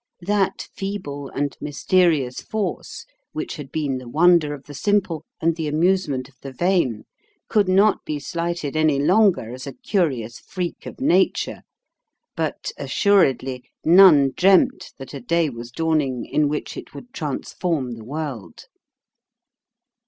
That 0.25 0.67
feeble 0.73 1.29
and 1.29 1.55
mysterious 1.61 2.41
force 2.41 3.05
which 3.33 3.57
had 3.57 3.71
been 3.71 3.99
the 3.99 4.09
wonder 4.09 4.51
of 4.51 4.63
the 4.63 4.73
simple 4.73 5.23
and 5.39 5.55
the 5.55 5.67
amusement 5.67 6.27
of 6.27 6.33
the 6.41 6.51
vain 6.51 7.03
could 7.47 7.69
not 7.69 8.03
be 8.03 8.17
slighted 8.17 8.75
any 8.75 8.97
longer 8.97 9.53
as 9.53 9.67
a 9.67 9.73
curious 9.73 10.39
freak 10.39 10.87
of 10.87 10.99
nature, 10.99 11.61
but 12.35 12.71
assuredly 12.79 13.63
none 13.85 14.31
dreamt 14.35 14.91
that 14.97 15.13
a 15.13 15.21
day 15.21 15.51
was 15.51 15.69
dawning 15.69 16.25
in 16.25 16.49
which 16.49 16.75
it 16.77 16.95
would 16.95 17.13
transform 17.13 17.91
the 17.91 18.03
world. 18.03 18.65